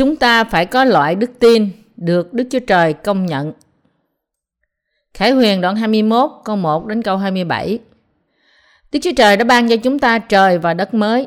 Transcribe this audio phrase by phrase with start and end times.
[0.00, 3.52] chúng ta phải có loại đức tin được Đức Chúa Trời công nhận.
[5.14, 7.78] Khải Huyền đoạn 21 câu 1 đến câu 27
[8.92, 11.26] Đức Chúa Trời đã ban cho chúng ta trời và đất mới.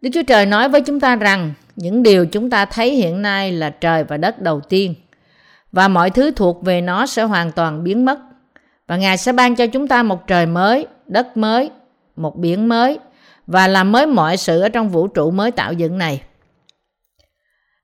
[0.00, 3.52] Đức Chúa Trời nói với chúng ta rằng những điều chúng ta thấy hiện nay
[3.52, 4.94] là trời và đất đầu tiên
[5.72, 8.18] và mọi thứ thuộc về nó sẽ hoàn toàn biến mất
[8.86, 11.70] và Ngài sẽ ban cho chúng ta một trời mới, đất mới,
[12.16, 12.98] một biển mới
[13.46, 16.22] và làm mới mọi sự ở trong vũ trụ mới tạo dựng này.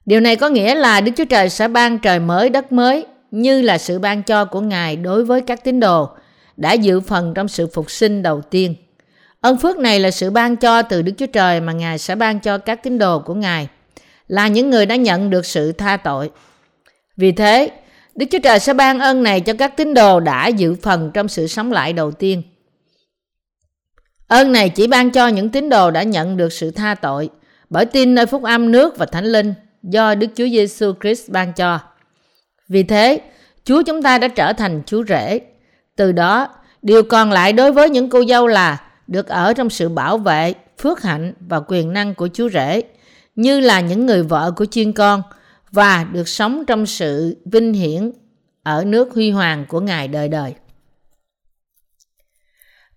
[0.08, 3.62] Điều này có nghĩa là Đức Chúa Trời sẽ ban trời mới, đất mới như
[3.62, 6.08] là sự ban cho của Ngài đối với các tín đồ
[6.56, 8.74] đã dự phần trong sự phục sinh đầu tiên.
[9.40, 12.40] ân phước này là sự ban cho từ Đức Chúa Trời mà Ngài sẽ ban
[12.40, 13.68] cho các tín đồ của Ngài,
[14.28, 16.30] là những người đã nhận được sự tha tội.
[17.16, 17.70] Vì thế,
[18.14, 21.28] Đức Chúa Trời sẽ ban ơn này cho các tín đồ đã dự phần trong
[21.28, 22.42] sự sống lại đầu tiên.
[24.28, 27.30] Ơn này chỉ ban cho những tín đồ đã nhận được sự tha tội
[27.70, 31.52] bởi tin nơi phúc âm nước và thánh linh do Đức Chúa Giêsu Christ ban
[31.52, 31.80] cho.
[32.68, 33.20] Vì thế,
[33.64, 35.40] Chúa chúng ta đã trở thành Chúa rể.
[35.96, 36.48] Từ đó,
[36.82, 40.54] điều còn lại đối với những cô dâu là được ở trong sự bảo vệ,
[40.78, 42.82] phước hạnh và quyền năng của Chúa rể,
[43.36, 45.22] như là những người vợ của chiên con
[45.70, 48.12] và được sống trong sự vinh hiển
[48.62, 50.54] ở nước huy hoàng của Ngài đời đời.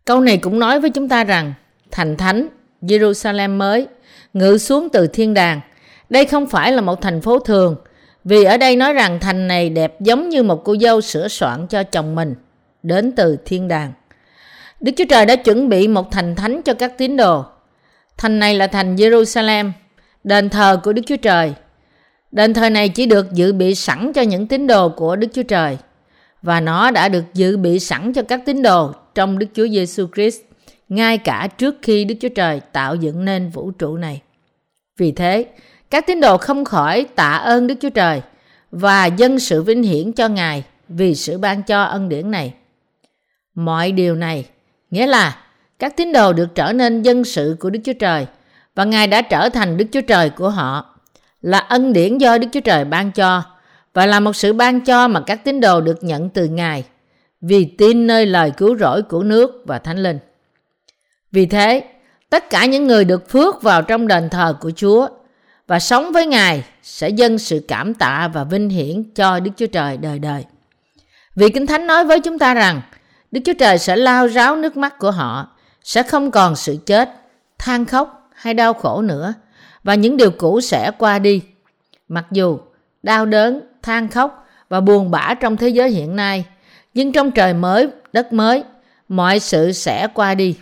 [0.05, 1.53] Câu này cũng nói với chúng ta rằng
[1.91, 2.47] thành thánh
[2.81, 3.87] Jerusalem mới
[4.33, 5.61] ngự xuống từ thiên đàng.
[6.11, 7.75] Đây không phải là một thành phố thường,
[8.23, 11.67] vì ở đây nói rằng thành này đẹp giống như một cô dâu sửa soạn
[11.67, 12.35] cho chồng mình,
[12.83, 13.93] đến từ thiên đàng.
[14.81, 17.45] Đức Chúa Trời đã chuẩn bị một thành thánh cho các tín đồ.
[18.17, 19.71] Thành này là thành Jerusalem,
[20.23, 21.53] đền thờ của Đức Chúa Trời.
[22.31, 25.43] Đền thờ này chỉ được dự bị sẵn cho những tín đồ của Đức Chúa
[25.43, 25.77] Trời
[26.41, 30.07] và nó đã được dự bị sẵn cho các tín đồ trong Đức Chúa Giêsu
[30.15, 30.41] Christ
[30.89, 34.21] ngay cả trước khi Đức Chúa Trời tạo dựng nên vũ trụ này.
[34.97, 35.45] Vì thế,
[35.91, 38.21] các tín đồ không khỏi tạ ơn Đức Chúa Trời
[38.71, 42.53] và dâng sự vinh hiển cho Ngài vì sự ban cho ân điển này.
[43.55, 44.45] Mọi điều này
[44.91, 45.37] nghĩa là
[45.79, 48.27] các tín đồ được trở nên dân sự của Đức Chúa Trời
[48.75, 50.99] và Ngài đã trở thành Đức Chúa Trời của họ
[51.41, 53.43] là ân điển do Đức Chúa Trời ban cho
[53.93, 56.83] và là một sự ban cho mà các tín đồ được nhận từ Ngài
[57.41, 60.19] vì tin nơi lời cứu rỗi của nước và Thánh Linh.
[61.31, 61.83] Vì thế,
[62.29, 65.07] tất cả những người được phước vào trong đền thờ của Chúa
[65.71, 69.65] và sống với Ngài sẽ dâng sự cảm tạ và vinh hiển cho Đức Chúa
[69.67, 70.45] Trời đời đời.
[71.35, 72.81] Vì Kinh Thánh nói với chúng ta rằng
[73.31, 75.47] Đức Chúa Trời sẽ lao ráo nước mắt của họ,
[75.83, 77.09] sẽ không còn sự chết,
[77.59, 79.33] than khóc hay đau khổ nữa
[79.83, 81.41] và những điều cũ sẽ qua đi.
[82.07, 82.59] Mặc dù
[83.03, 86.45] đau đớn, than khóc và buồn bã trong thế giới hiện nay,
[86.93, 88.63] nhưng trong trời mới, đất mới,
[89.07, 90.55] mọi sự sẽ qua đi.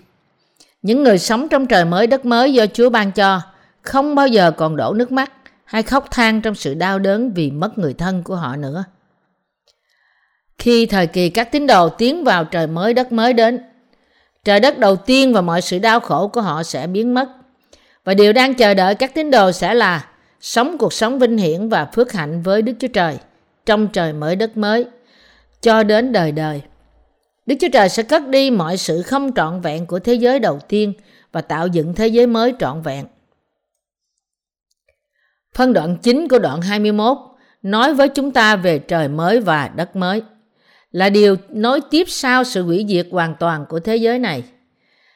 [0.81, 3.41] Những người sống trong trời mới đất mới do Chúa ban cho
[3.81, 5.31] không bao giờ còn đổ nước mắt
[5.65, 8.83] hay khóc than trong sự đau đớn vì mất người thân của họ nữa.
[10.57, 13.59] Khi thời kỳ các tín đồ tiến vào trời mới đất mới đến,
[14.43, 17.29] trời đất đầu tiên và mọi sự đau khổ của họ sẽ biến mất.
[18.03, 20.05] Và điều đang chờ đợi các tín đồ sẽ là
[20.41, 23.17] sống cuộc sống vinh hiển và phước hạnh với Đức Chúa Trời
[23.65, 24.85] trong trời mới đất mới
[25.61, 26.61] cho đến đời đời.
[27.45, 30.59] Đức Chúa Trời sẽ cất đi mọi sự không trọn vẹn của thế giới đầu
[30.67, 30.93] tiên
[31.31, 33.05] và tạo dựng thế giới mới trọn vẹn.
[35.55, 37.17] Phân đoạn chính của đoạn 21
[37.61, 40.21] nói với chúng ta về trời mới và đất mới
[40.91, 44.43] là điều nối tiếp sau sự hủy diệt hoàn toàn của thế giới này.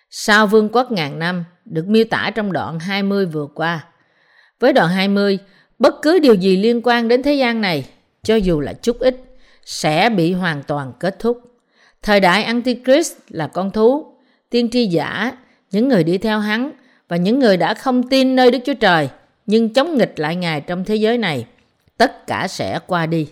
[0.10, 3.86] Sau vương quốc ngàn năm được miêu tả trong đoạn 20 vừa qua.
[4.60, 5.40] Với đoạn 20,
[5.80, 7.86] bất cứ điều gì liên quan đến thế gian này,
[8.24, 9.24] cho dù là chút ít,
[9.66, 11.42] sẽ bị hoàn toàn kết thúc.
[12.02, 14.06] Thời đại Antichrist là con thú,
[14.50, 15.32] tiên tri giả,
[15.72, 16.72] những người đi theo hắn
[17.08, 19.10] và những người đã không tin nơi Đức Chúa Trời
[19.46, 21.46] nhưng chống nghịch lại Ngài trong thế giới này,
[21.98, 23.30] tất cả sẽ qua đi.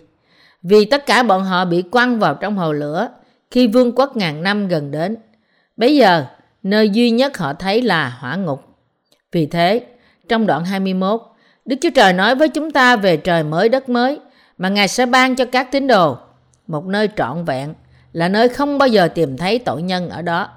[0.62, 3.08] Vì tất cả bọn họ bị quăng vào trong hồ lửa
[3.50, 5.16] khi vương quốc ngàn năm gần đến.
[5.76, 6.24] Bây giờ,
[6.62, 8.62] nơi duy nhất họ thấy là hỏa ngục.
[9.32, 9.86] Vì thế,
[10.28, 11.20] trong đoạn 21,
[11.64, 14.20] Đức Chúa Trời nói với chúng ta về trời mới đất mới
[14.58, 16.16] mà Ngài sẽ ban cho các tín đồ,
[16.66, 17.74] một nơi trọn vẹn,
[18.12, 20.48] là nơi không bao giờ tìm thấy tội nhân ở đó.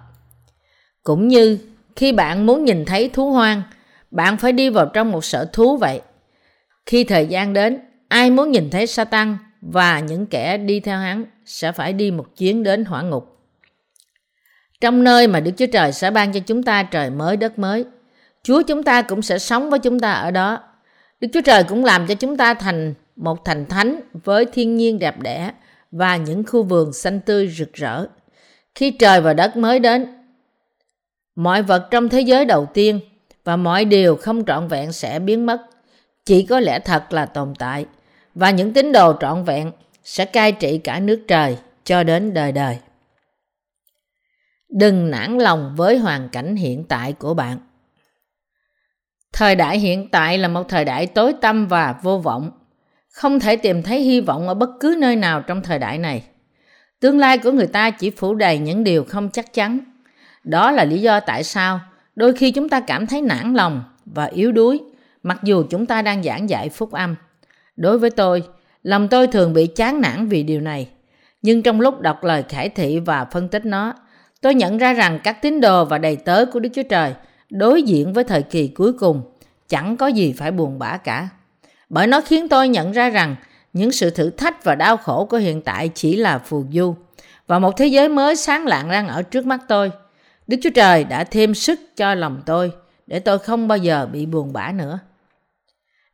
[1.03, 1.57] Cũng như
[1.95, 3.62] khi bạn muốn nhìn thấy thú hoang,
[4.11, 6.01] bạn phải đi vào trong một sở thú vậy.
[6.85, 11.25] Khi thời gian đến, ai muốn nhìn thấy Satan và những kẻ đi theo hắn
[11.45, 13.35] sẽ phải đi một chuyến đến hỏa ngục.
[14.81, 17.85] Trong nơi mà Đức Chúa Trời sẽ ban cho chúng ta trời mới đất mới,
[18.43, 20.59] Chúa chúng ta cũng sẽ sống với chúng ta ở đó.
[21.19, 24.99] Đức Chúa Trời cũng làm cho chúng ta thành một thành thánh với thiên nhiên
[24.99, 25.51] đẹp đẽ
[25.91, 28.05] và những khu vườn xanh tươi rực rỡ.
[28.75, 30.05] Khi trời và đất mới đến,
[31.35, 32.99] mọi vật trong thế giới đầu tiên
[33.45, 35.62] và mọi điều không trọn vẹn sẽ biến mất.
[36.25, 37.86] chỉ có lẽ thật là tồn tại
[38.36, 39.71] và những tín đồ trọn vẹn
[40.03, 42.77] sẽ cai trị cả nước trời cho đến đời đời.
[44.69, 47.57] Đừng nản lòng với hoàn cảnh hiện tại của bạn.
[49.33, 52.51] Thời đại hiện tại là một thời đại tối tăm và vô vọng.
[53.12, 56.24] Không thể tìm thấy hy vọng ở bất cứ nơi nào trong thời đại này.
[57.00, 59.80] Tương lai của người ta chỉ phủ đầy những điều không chắc chắn.
[60.44, 61.80] Đó là lý do tại sao
[62.15, 64.81] đôi khi chúng ta cảm thấy nản lòng và yếu đuối
[65.23, 67.15] mặc dù chúng ta đang giảng dạy phúc âm.
[67.75, 68.44] Đối với tôi,
[68.83, 70.89] lòng tôi thường bị chán nản vì điều này.
[71.41, 73.94] Nhưng trong lúc đọc lời khải thị và phân tích nó,
[74.41, 77.13] tôi nhận ra rằng các tín đồ và đầy tớ của Đức Chúa Trời
[77.50, 79.21] đối diện với thời kỳ cuối cùng
[79.69, 81.29] chẳng có gì phải buồn bã cả.
[81.89, 83.35] Bởi nó khiến tôi nhận ra rằng
[83.73, 86.95] những sự thử thách và đau khổ của hiện tại chỉ là phù du
[87.47, 89.91] và một thế giới mới sáng lạng đang ở trước mắt tôi.
[90.47, 92.71] Đức Chúa Trời đã thêm sức cho lòng tôi
[93.07, 95.00] để tôi không bao giờ bị buồn bã nữa.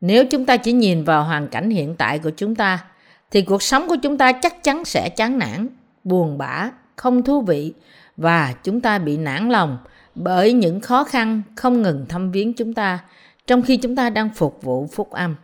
[0.01, 2.86] Nếu chúng ta chỉ nhìn vào hoàn cảnh hiện tại của chúng ta,
[3.31, 5.68] thì cuộc sống của chúng ta chắc chắn sẽ chán nản,
[6.04, 7.74] buồn bã, không thú vị
[8.18, 9.78] và chúng ta bị nản lòng
[10.16, 13.00] bởi những khó khăn không ngừng thăm viếng chúng ta
[13.48, 15.36] trong khi chúng ta đang phục vụ phúc âm.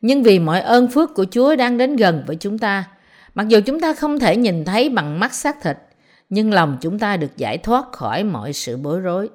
[0.00, 2.84] Nhưng vì mọi ơn phước của Chúa đang đến gần với chúng ta,
[3.34, 5.76] mặc dù chúng ta không thể nhìn thấy bằng mắt xác thịt,
[6.30, 9.28] nhưng lòng chúng ta được giải thoát khỏi mọi sự bối rối.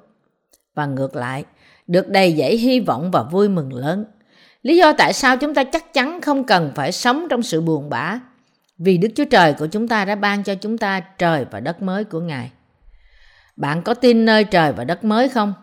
[0.74, 1.44] Và ngược lại,
[1.86, 4.04] được đầy dẫy hy vọng và vui mừng lớn.
[4.62, 7.90] Lý do tại sao chúng ta chắc chắn không cần phải sống trong sự buồn
[7.90, 8.20] bã,
[8.78, 11.82] vì Đức Chúa Trời của chúng ta đã ban cho chúng ta trời và đất
[11.82, 12.50] mới của Ngài.
[13.56, 15.54] Bạn có tin nơi trời và đất mới không?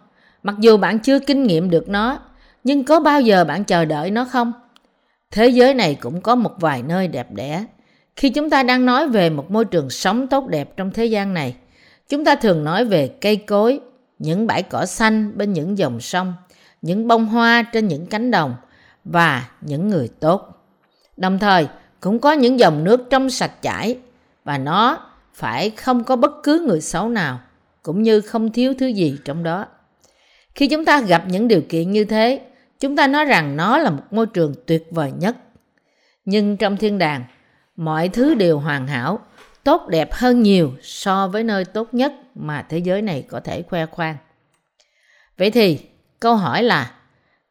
[0.43, 2.19] Mặc dù bạn chưa kinh nghiệm được nó,
[2.63, 4.53] nhưng có bao giờ bạn chờ đợi nó không?
[5.31, 7.65] Thế giới này cũng có một vài nơi đẹp đẽ.
[8.15, 11.33] Khi chúng ta đang nói về một môi trường sống tốt đẹp trong thế gian
[11.33, 11.55] này,
[12.09, 13.79] chúng ta thường nói về cây cối,
[14.19, 16.33] những bãi cỏ xanh bên những dòng sông,
[16.81, 18.55] những bông hoa trên những cánh đồng
[19.03, 20.67] và những người tốt.
[21.17, 21.67] Đồng thời,
[21.99, 23.97] cũng có những dòng nước trong sạch chảy
[24.43, 24.99] và nó
[25.33, 27.39] phải không có bất cứ người xấu nào,
[27.83, 29.65] cũng như không thiếu thứ gì trong đó.
[30.55, 32.41] Khi chúng ta gặp những điều kiện như thế,
[32.79, 35.37] chúng ta nói rằng nó là một môi trường tuyệt vời nhất.
[36.25, 37.23] Nhưng trong thiên đàng,
[37.75, 39.19] mọi thứ đều hoàn hảo,
[39.63, 43.61] tốt đẹp hơn nhiều so với nơi tốt nhất mà thế giới này có thể
[43.61, 44.17] khoe khoang.
[45.37, 45.79] Vậy thì,
[46.19, 46.91] câu hỏi là,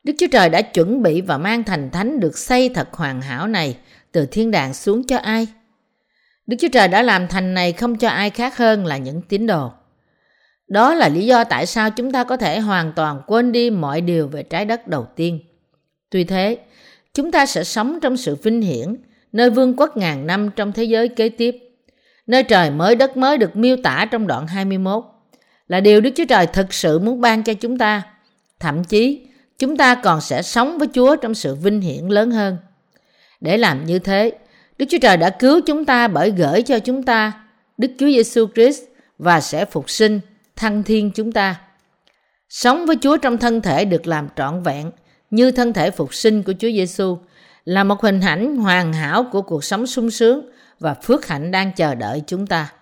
[0.04, 3.46] Đức Chúa Trời đã chuẩn bị và mang thành thánh được xây thật hoàn hảo
[3.46, 3.76] này
[4.12, 5.46] từ thiên đàng xuống cho ai?
[6.46, 9.46] Đức Chúa Trời đã làm thành này không cho ai khác hơn là những tín
[9.46, 9.72] đồ.
[10.68, 14.00] Đó là lý do tại sao chúng ta có thể hoàn toàn quên đi mọi
[14.00, 15.40] điều về trái đất đầu tiên.
[16.10, 16.58] Tuy thế,
[17.14, 18.96] chúng ta sẽ sống trong sự vinh hiển,
[19.32, 21.56] nơi vương quốc ngàn năm trong thế giới kế tiếp.
[22.26, 25.04] Nơi trời mới đất mới được miêu tả trong đoạn 21
[25.68, 28.02] là điều Đức Chúa Trời thực sự muốn ban cho chúng ta.
[28.60, 29.26] Thậm chí,
[29.58, 32.56] chúng ta còn sẽ sống với Chúa trong sự vinh hiển lớn hơn.
[33.40, 34.32] Để làm như thế,
[34.78, 37.32] Đức Chúa Trời đã cứu chúng ta bởi gửi cho chúng ta
[37.78, 38.82] Đức Chúa Giêsu Christ
[39.18, 40.20] và sẽ phục sinh
[40.56, 41.60] thăng thiên chúng ta.
[42.48, 44.90] Sống với Chúa trong thân thể được làm trọn vẹn
[45.30, 47.18] như thân thể phục sinh của Chúa Giêsu
[47.64, 51.72] là một hình ảnh hoàn hảo của cuộc sống sung sướng và phước hạnh đang
[51.72, 52.72] chờ đợi chúng ta.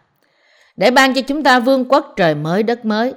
[0.76, 3.14] Để ban cho chúng ta vương quốc trời mới đất mới,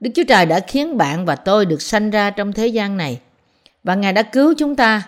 [0.00, 3.20] Đức Chúa Trời đã khiến bạn và tôi được sanh ra trong thế gian này
[3.84, 5.02] và Ngài đã cứu chúng ta.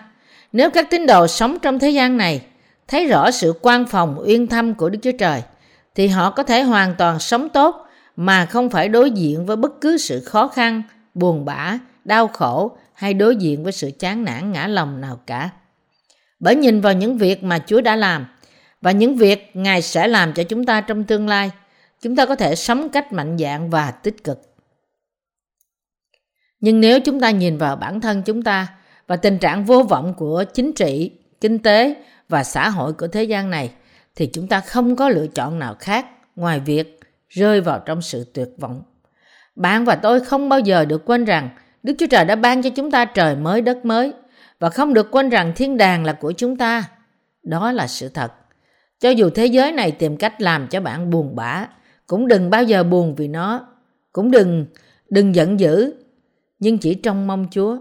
[0.51, 2.41] Nếu các tín đồ sống trong thế gian này
[2.87, 5.41] thấy rõ sự quan phòng uyên thâm của Đức Chúa Trời
[5.95, 9.81] thì họ có thể hoàn toàn sống tốt mà không phải đối diện với bất
[9.81, 10.81] cứ sự khó khăn,
[11.13, 15.49] buồn bã, đau khổ hay đối diện với sự chán nản ngã lòng nào cả.
[16.41, 18.25] Bởi nhìn vào những việc mà Chúa đã làm
[18.81, 21.51] và những việc Ngài sẽ làm cho chúng ta trong tương lai,
[22.01, 24.41] chúng ta có thể sống cách mạnh dạn và tích cực.
[26.59, 28.67] Nhưng nếu chúng ta nhìn vào bản thân chúng ta
[29.07, 31.95] và tình trạng vô vọng của chính trị, kinh tế
[32.29, 33.71] và xã hội của thế gian này,
[34.15, 36.05] thì chúng ta không có lựa chọn nào khác
[36.35, 38.83] ngoài việc rơi vào trong sự tuyệt vọng.
[39.55, 41.49] Bạn và tôi không bao giờ được quên rằng
[41.83, 44.13] Đức Chúa Trời đã ban cho chúng ta trời mới đất mới
[44.61, 46.83] và không được quên rằng thiên đàng là của chúng ta.
[47.43, 48.31] Đó là sự thật.
[48.99, 51.67] Cho dù thế giới này tìm cách làm cho bạn buồn bã,
[52.07, 53.67] cũng đừng bao giờ buồn vì nó.
[54.11, 54.65] Cũng đừng
[55.09, 55.93] đừng giận dữ,
[56.59, 57.77] nhưng chỉ trong mong Chúa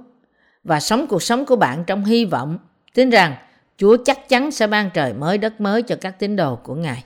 [0.64, 2.58] và sống cuộc sống của bạn trong hy vọng,
[2.94, 3.36] tin rằng
[3.76, 7.04] Chúa chắc chắn sẽ ban trời mới đất mới cho các tín đồ của Ngài.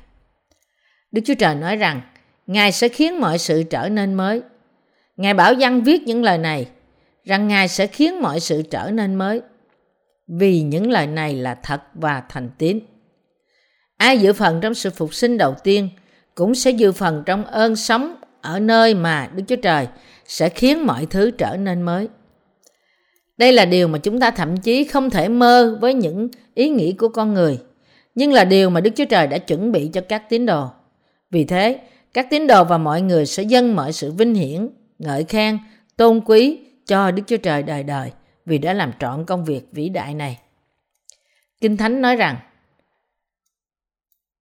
[1.13, 2.01] Đức Chúa Trời nói rằng
[2.47, 4.43] Ngài sẽ khiến mọi sự trở nên mới.
[5.17, 6.67] Ngài bảo văn viết những lời này,
[7.25, 9.41] rằng Ngài sẽ khiến mọi sự trở nên mới.
[10.29, 12.81] Vì những lời này là thật và thành tín.
[13.97, 15.89] Ai dự phần trong sự phục sinh đầu tiên
[16.35, 19.89] cũng sẽ dự phần trong ơn sống ở nơi mà Đức Chúa Trời
[20.27, 22.09] sẽ khiến mọi thứ trở nên mới.
[23.37, 26.93] Đây là điều mà chúng ta thậm chí không thể mơ với những ý nghĩ
[26.93, 27.59] của con người,
[28.15, 30.67] nhưng là điều mà Đức Chúa Trời đã chuẩn bị cho các tín đồ.
[31.31, 31.81] Vì thế,
[32.15, 35.59] các tín đồ và mọi người sẽ dâng mọi sự vinh hiển, ngợi khen,
[35.97, 38.11] tôn quý cho Đức Chúa Trời đời đời
[38.47, 40.39] vì đã làm trọn công việc vĩ đại này.
[41.61, 42.37] Kinh Thánh nói rằng,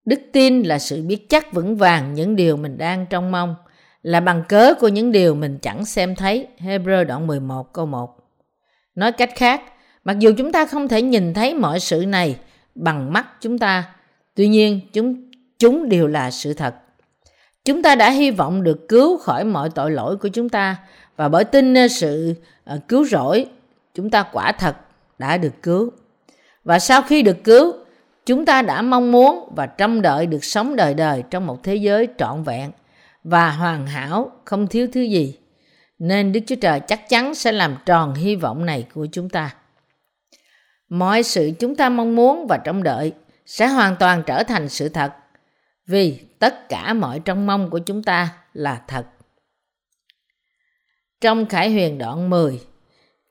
[0.05, 3.55] Đức tin là sự biết chắc vững vàng những điều mình đang trông mong,
[4.01, 6.47] là bằng cớ của những điều mình chẳng xem thấy.
[6.59, 8.17] Hebrew đoạn 11 câu 1
[8.95, 9.61] Nói cách khác,
[10.03, 12.39] mặc dù chúng ta không thể nhìn thấy mọi sự này
[12.75, 13.95] bằng mắt chúng ta,
[14.35, 16.75] tuy nhiên chúng chúng đều là sự thật.
[17.65, 20.75] Chúng ta đã hy vọng được cứu khỏi mọi tội lỗi của chúng ta
[21.15, 22.33] và bởi tin sự
[22.63, 23.45] ờ, cứu rỗi,
[23.93, 24.75] chúng ta quả thật
[25.17, 25.91] đã được cứu.
[26.63, 27.73] Và sau khi được cứu,
[28.25, 31.75] chúng ta đã mong muốn và trông đợi được sống đời đời trong một thế
[31.75, 32.71] giới trọn vẹn
[33.23, 35.37] và hoàn hảo, không thiếu thứ gì.
[35.99, 39.55] Nên Đức Chúa Trời chắc chắn sẽ làm tròn hy vọng này của chúng ta.
[40.89, 43.13] Mọi sự chúng ta mong muốn và trông đợi
[43.45, 45.13] sẽ hoàn toàn trở thành sự thật
[45.87, 49.05] vì tất cả mọi trông mong của chúng ta là thật.
[51.21, 52.59] Trong Khải Huyền đoạn 10,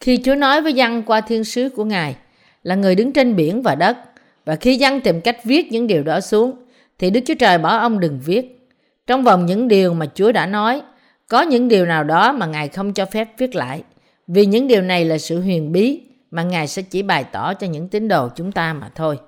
[0.02, 2.16] khi Chúa nói với dân qua thiên sứ của Ngài
[2.62, 3.96] là người đứng trên biển và đất,
[4.44, 6.52] và khi dân tìm cách viết những điều đó xuống,
[6.98, 8.68] thì Đức Chúa Trời bảo ông đừng viết.
[9.06, 10.82] Trong vòng những điều mà Chúa đã nói,
[11.28, 13.82] có những điều nào đó mà Ngài không cho phép viết lại,
[14.26, 17.66] vì những điều này là sự huyền bí mà Ngài sẽ chỉ bày tỏ cho
[17.66, 19.18] những tín đồ chúng ta mà thôi.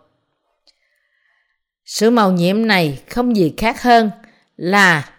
[1.85, 4.11] Sự màu nhiệm này không gì khác hơn
[4.57, 5.11] là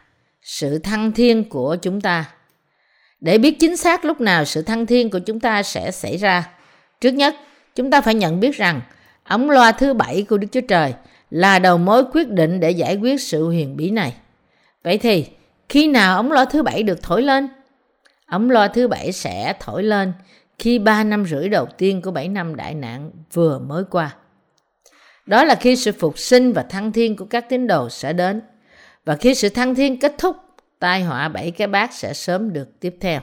[0.41, 2.25] sự thăng thiên của chúng ta.
[3.25, 6.50] Để biết chính xác lúc nào sự thăng thiên của chúng ta sẽ xảy ra,
[7.01, 7.36] trước nhất
[7.75, 8.82] chúng ta phải nhận biết rằng
[9.24, 10.94] ống loa thứ bảy của Đức Chúa Trời
[11.29, 14.13] là đầu mối quyết định để giải quyết sự huyền bí này.
[14.84, 15.25] Vậy thì
[15.70, 17.48] khi nào ống loa thứ bảy được thổi lên?
[18.25, 20.13] Ống loa thứ bảy sẽ thổi lên
[20.60, 24.15] khi ba năm rưỡi đầu tiên của bảy năm đại nạn vừa mới qua.
[25.25, 28.41] Đó là khi sự phục sinh và thăng thiên của các tín đồ sẽ đến.
[29.05, 30.36] Và khi sự thăng thiên kết thúc,
[30.79, 33.22] tai họa bảy cái bát sẽ sớm được tiếp theo.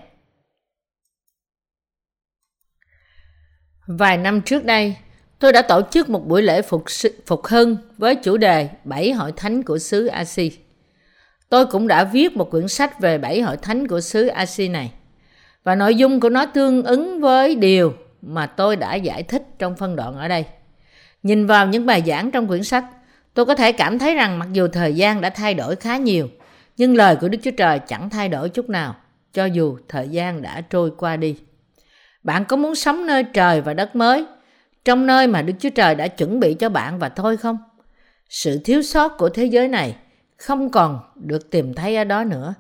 [3.87, 4.97] Vài năm trước đây,
[5.39, 6.85] tôi đã tổ chức một buổi lễ phục,
[7.27, 10.59] phục hưng với chủ đề Bảy hội thánh của xứ Asi.
[11.49, 14.93] Tôi cũng đã viết một quyển sách về bảy hội thánh của xứ Asi này.
[15.65, 19.77] Và nội dung của nó tương ứng với điều mà tôi đã giải thích trong
[19.77, 20.45] phân đoạn ở đây.
[21.23, 22.85] Nhìn vào những bài giảng trong quyển sách,
[23.35, 26.29] tôi có thể cảm thấy rằng mặc dù thời gian đã thay đổi khá nhiều,
[26.83, 28.97] nhưng lời của Đức Chúa Trời chẳng thay đổi chút nào,
[29.33, 31.37] cho dù thời gian đã trôi qua đi.
[32.23, 34.25] Bạn có muốn sống nơi trời và đất mới,
[34.85, 37.59] trong nơi mà Đức Chúa Trời đã chuẩn bị cho bạn và thôi không?
[38.29, 39.97] Sự thiếu sót của thế giới này
[40.37, 42.55] không còn được tìm thấy ở đó nữa.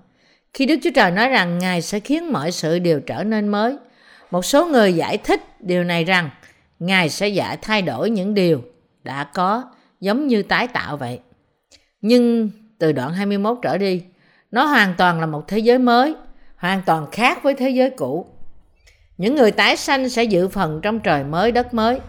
[0.54, 3.76] Khi Đức Chúa Trời nói rằng Ngài sẽ khiến mọi sự đều trở nên mới,
[4.30, 6.30] một số người giải thích điều này rằng
[6.78, 8.62] Ngài sẽ giải thay đổi những điều
[9.04, 9.64] đã có
[10.00, 11.20] giống như tái tạo vậy.
[12.00, 14.02] Nhưng từ đoạn 21 trở đi,
[14.52, 16.14] nó hoàn toàn là một thế giới mới,
[16.56, 18.26] hoàn toàn khác với thế giới cũ.
[19.18, 22.00] Những người tái sanh sẽ dự phần trong trời mới đất mới,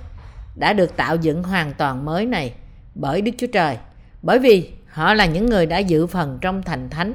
[0.55, 2.53] đã được tạo dựng hoàn toàn mới này
[2.95, 3.77] bởi Đức Chúa Trời,
[4.21, 7.13] bởi vì họ là những người đã dự phần trong thành thánh.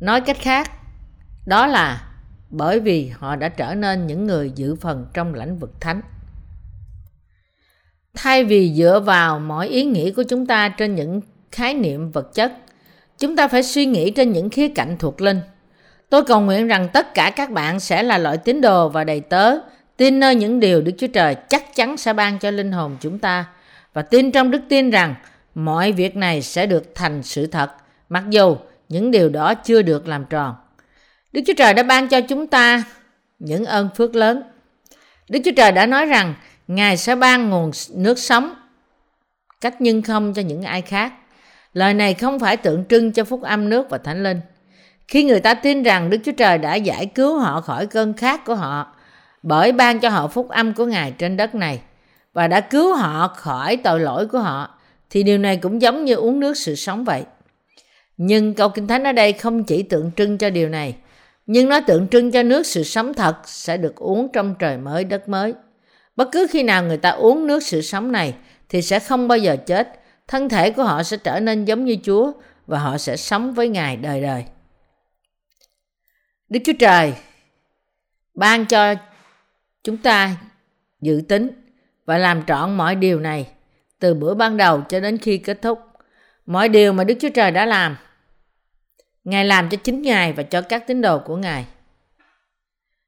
[0.00, 0.70] Nói cách khác,
[1.46, 2.08] đó là
[2.50, 6.00] bởi vì họ đã trở nên những người dự phần trong lãnh vực thánh.
[8.14, 11.20] Thay vì dựa vào mọi ý nghĩ của chúng ta trên những
[11.52, 12.52] khái niệm vật chất,
[13.18, 15.40] chúng ta phải suy nghĩ trên những khía cạnh thuộc linh.
[16.10, 19.20] Tôi cầu nguyện rằng tất cả các bạn sẽ là loại tín đồ và đầy
[19.20, 19.58] tớ,
[19.96, 23.18] tin nơi những điều Đức Chúa Trời chắc chắn sẽ ban cho linh hồn chúng
[23.18, 23.44] ta
[23.92, 25.14] và tin trong đức tin rằng
[25.54, 27.70] mọi việc này sẽ được thành sự thật,
[28.08, 28.56] mặc dù
[28.88, 30.54] những điều đó chưa được làm tròn.
[31.32, 32.84] Đức Chúa Trời đã ban cho chúng ta
[33.38, 34.42] những ơn phước lớn.
[35.28, 36.34] Đức Chúa Trời đã nói rằng
[36.68, 38.54] Ngài sẽ ban nguồn nước sống
[39.60, 41.12] cách nhân không cho những ai khác.
[41.72, 44.40] Lời này không phải tượng trưng cho phúc âm nước và thánh linh.
[45.08, 48.44] Khi người ta tin rằng Đức Chúa Trời đã giải cứu họ khỏi cơn khát
[48.44, 48.94] của họ
[49.42, 51.80] bởi ban cho họ phúc âm của Ngài trên đất này
[52.32, 54.78] và đã cứu họ khỏi tội lỗi của họ
[55.10, 57.22] thì điều này cũng giống như uống nước sự sống vậy.
[58.16, 60.96] Nhưng câu Kinh Thánh ở đây không chỉ tượng trưng cho điều này
[61.50, 65.04] nhưng nó tượng trưng cho nước sự sống thật sẽ được uống trong trời mới
[65.04, 65.54] đất mới.
[66.16, 68.34] Bất cứ khi nào người ta uống nước sự sống này
[68.68, 69.88] thì sẽ không bao giờ chết,
[70.28, 72.32] thân thể của họ sẽ trở nên giống như Chúa
[72.66, 74.44] và họ sẽ sống với Ngài đời đời.
[76.48, 77.14] Đức Chúa Trời
[78.34, 78.94] ban cho
[79.84, 80.36] chúng ta
[81.00, 81.50] dự tính
[82.04, 83.48] và làm trọn mọi điều này
[83.98, 85.80] từ bữa ban đầu cho đến khi kết thúc.
[86.46, 87.96] Mọi điều mà Đức Chúa Trời đã làm
[89.24, 91.66] Ngài làm cho chính Ngài và cho các tín đồ của Ngài.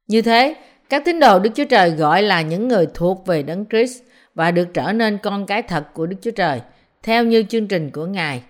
[0.06, 0.56] Như thế,
[0.90, 4.02] Các tín đồ Đức Chúa Trời gọi là những người thuộc về Đấng Christ
[4.34, 6.60] và được trở nên con cái thật của Đức Chúa Trời
[7.02, 8.42] theo như chương trình của Ngài.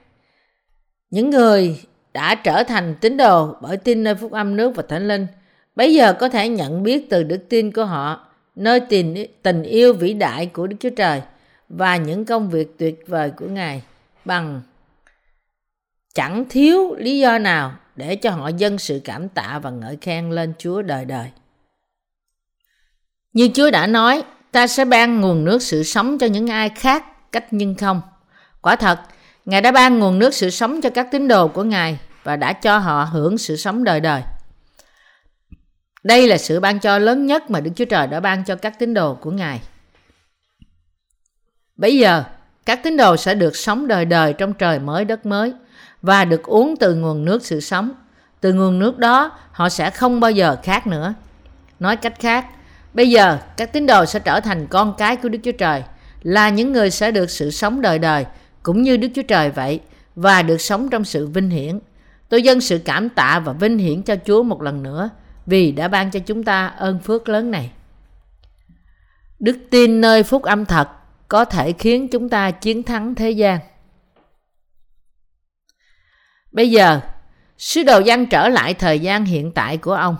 [1.11, 1.81] Những người
[2.13, 5.27] đã trở thành tín đồ bởi tin nơi phúc âm nước và thánh linh
[5.77, 8.27] bây giờ có thể nhận biết từ đức tin của họ
[8.57, 11.23] nơi tình, tình yêu vĩ đại của Đức Chúa Trời
[11.69, 13.83] và những công việc tuyệt vời của Ngài
[14.25, 14.63] bằng
[16.15, 20.31] chẳng thiếu lý do nào để cho họ dâng sự cảm tạ và ngợi khen
[20.31, 21.29] lên Chúa đời đời.
[23.33, 27.33] Như Chúa đã nói, ta sẽ ban nguồn nước sự sống cho những ai khác
[27.33, 28.01] cách nhưng không.
[28.63, 29.01] Quả thật,
[29.45, 32.53] Ngài đã ban nguồn nước sự sống cho các tín đồ của Ngài và đã
[32.53, 34.23] cho họ hưởng sự sống đời đời.
[36.03, 38.79] Đây là sự ban cho lớn nhất mà Đức Chúa Trời đã ban cho các
[38.79, 39.61] tín đồ của Ngài.
[41.77, 42.25] Bây giờ,
[42.67, 45.53] các tín đồ sẽ được sống đời đời trong trời mới đất mới
[46.03, 47.93] và được uống từ nguồn nước sự sống.
[48.41, 51.15] Từ nguồn nước đó, họ sẽ không bao giờ khác nữa.
[51.81, 52.47] Nói cách khác,
[52.95, 55.83] bây giờ các tín đồ sẽ trở thành con cái của Đức Chúa Trời,
[56.23, 58.27] là những người sẽ được sự sống đời đời,
[58.63, 59.81] cũng như Đức Chúa Trời vậy,
[60.15, 61.79] và được sống trong sự vinh hiển.
[62.29, 65.11] Tôi dâng sự cảm tạ và vinh hiển cho Chúa một lần nữa
[65.47, 67.71] vì đã ban cho chúng ta ơn phước lớn này.
[69.39, 70.89] Đức tin nơi phúc âm thật
[71.29, 73.59] có thể khiến chúng ta chiến thắng thế gian.
[76.53, 77.01] Bây giờ,
[77.59, 80.17] sứ đồ văn trở lại thời gian hiện tại của ông.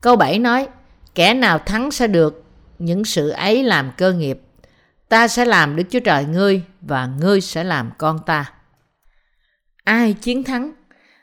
[0.00, 0.68] Câu 7 nói,
[1.14, 2.44] kẻ nào thắng sẽ được
[2.78, 4.40] những sự ấy làm cơ nghiệp.
[5.08, 8.52] Ta sẽ làm Đức Chúa Trời ngươi và ngươi sẽ làm con ta.
[9.84, 10.72] Ai chiến thắng?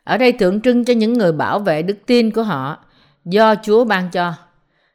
[0.03, 2.85] Ở đây tượng trưng cho những người bảo vệ đức tin của họ
[3.25, 4.33] do Chúa ban cho.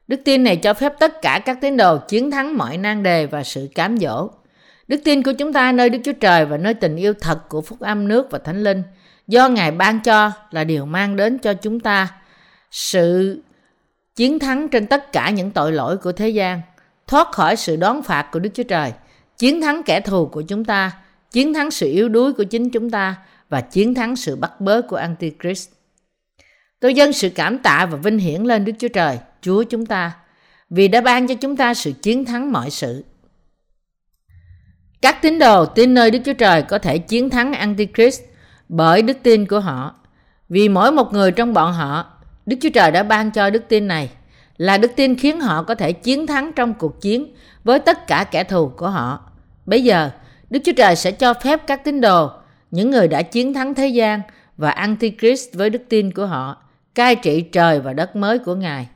[0.09, 3.27] Đức tin này cho phép tất cả các tín đồ chiến thắng mọi nan đề
[3.27, 4.31] và sự cám dỗ.
[4.89, 7.61] Đức tin của chúng ta nơi Đức Chúa Trời và nơi tình yêu thật của
[7.63, 8.83] phúc âm nước và thánh linh
[9.27, 12.09] do Ngài ban cho là điều mang đến cho chúng ta
[12.71, 13.43] sự
[14.17, 16.61] chiến thắng trên tất cả những tội lỗi của thế gian,
[17.07, 18.93] thoát khỏi sự đón phạt của Đức Chúa Trời,
[19.43, 20.93] chiến thắng kẻ thù của chúng ta,
[21.33, 23.17] chiến thắng sự yếu đuối của chính chúng ta
[23.49, 25.71] và chiến thắng sự bắt bớ của Antichrist.
[26.81, 30.13] Tôi dâng sự cảm tạ và vinh hiển lên Đức Chúa Trời, Chúa chúng ta,
[30.71, 33.05] vì đã ban cho chúng ta sự chiến thắng mọi sự.
[35.01, 38.23] Các tín đồ tin nơi Đức Chúa Trời có thể chiến thắng Antichrist
[38.69, 39.95] bởi đức tin của họ.
[40.49, 42.07] Vì mỗi một người trong bọn họ,
[42.47, 44.11] Đức Chúa Trời đã ban cho đức tin này
[44.57, 48.25] là đức tin khiến họ có thể chiến thắng trong cuộc chiến với tất cả
[48.25, 49.32] kẻ thù của họ.
[49.67, 50.11] Bây giờ,
[50.51, 52.31] Đức Chúa Trời sẽ cho phép các tín đồ,
[52.71, 54.21] những người đã chiến thắng thế gian
[54.57, 56.63] và Antichrist với đức tin của họ,
[56.95, 58.89] cai trị trời và đất mới của Ngài.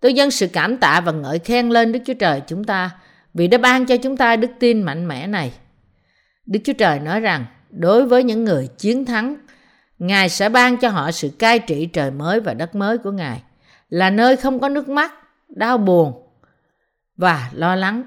[0.00, 2.90] Tôi dâng sự cảm tạ và ngợi khen lên Đức Chúa Trời chúng ta
[3.34, 5.52] vì đã ban cho chúng ta đức tin mạnh mẽ này.
[6.46, 9.36] Đức Chúa Trời nói rằng đối với những người chiến thắng,
[9.98, 13.42] Ngài sẽ ban cho họ sự cai trị trời mới và đất mới của Ngài,
[13.88, 15.12] là nơi không có nước mắt,
[15.48, 16.28] đau buồn
[17.16, 18.02] và lo lắng.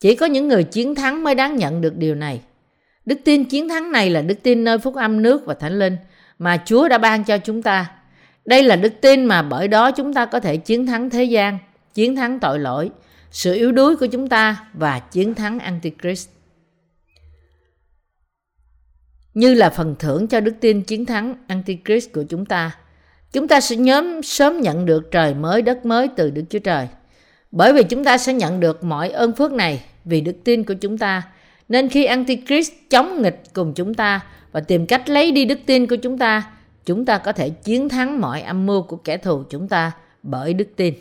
[0.00, 2.40] Chỉ có những người chiến thắng mới đáng nhận được điều này.
[3.06, 5.96] Đức tin chiến thắng này là đức tin nơi phúc âm nước và thánh linh
[6.38, 7.90] mà Chúa đã ban cho chúng ta
[8.44, 11.58] đây là đức tin mà bởi đó chúng ta có thể chiến thắng thế gian,
[11.94, 12.90] chiến thắng tội lỗi,
[13.30, 16.28] sự yếu đuối của chúng ta và chiến thắng Antichrist.
[19.34, 22.78] Như là phần thưởng cho đức tin chiến thắng Antichrist của chúng ta,
[23.32, 26.88] chúng ta sẽ nhóm sớm nhận được trời mới đất mới từ Đức Chúa Trời.
[27.56, 30.74] Bởi vì chúng ta sẽ nhận được mọi ơn phước này vì đức tin của
[30.74, 31.22] chúng ta.
[31.68, 34.20] Nên khi Antichrist chống nghịch cùng chúng ta
[34.52, 36.50] và tìm cách lấy đi đức tin của chúng ta,
[36.84, 40.54] chúng ta có thể chiến thắng mọi âm mưu của kẻ thù chúng ta bởi
[40.54, 40.94] đức tin.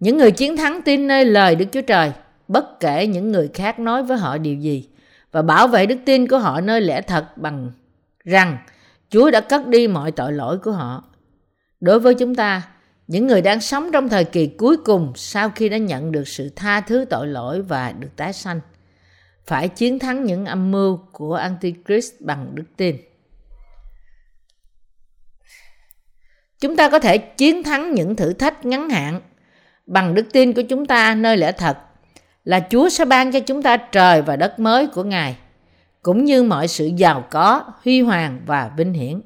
[0.00, 2.12] Những người chiến thắng tin nơi lời Đức Chúa Trời,
[2.48, 4.88] bất kể những người khác nói với họ điều gì,
[5.32, 7.70] và bảo vệ đức tin của họ nơi lẽ thật bằng
[8.24, 8.56] rằng
[9.10, 11.04] Chúa đã cất đi mọi tội lỗi của họ.
[11.80, 12.62] Đối với chúng ta,
[13.06, 16.50] những người đang sống trong thời kỳ cuối cùng sau khi đã nhận được sự
[16.56, 18.60] tha thứ tội lỗi và được tái sanh,
[19.46, 22.96] phải chiến thắng những âm mưu của Antichrist bằng đức tin.
[26.60, 29.20] Chúng ta có thể chiến thắng những thử thách ngắn hạn
[29.86, 31.78] bằng đức tin của chúng ta nơi lẽ thật
[32.44, 35.36] là Chúa sẽ ban cho chúng ta trời và đất mới của Ngài,
[36.02, 39.20] cũng như mọi sự giàu có, huy hoàng và vinh hiển.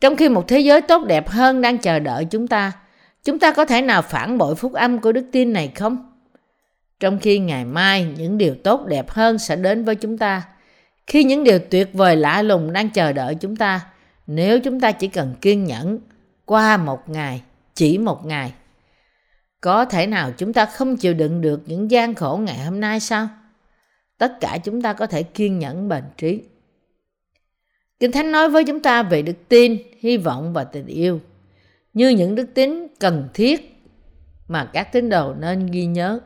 [0.00, 2.72] Trong khi một thế giới tốt đẹp hơn đang chờ đợi chúng ta,
[3.24, 6.10] chúng ta có thể nào phản bội phúc âm của đức tin này không?
[7.00, 10.42] Trong khi ngày mai những điều tốt đẹp hơn sẽ đến với chúng ta,
[11.06, 13.80] khi những điều tuyệt vời lạ lùng đang chờ đợi chúng ta,
[14.26, 15.98] nếu chúng ta chỉ cần kiên nhẫn,
[16.44, 17.42] qua một ngày,
[17.74, 18.52] chỉ một ngày.
[19.60, 23.00] Có thể nào chúng ta không chịu đựng được những gian khổ ngày hôm nay
[23.00, 23.28] sao?
[24.18, 26.42] Tất cả chúng ta có thể kiên nhẫn bền trí.
[28.00, 31.20] Kinh Thánh nói với chúng ta về đức tin, hy vọng và tình yêu
[31.92, 33.82] như những đức tính cần thiết
[34.48, 36.20] mà các tín đồ nên ghi nhớ.